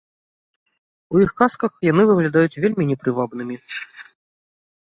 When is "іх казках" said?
1.25-1.71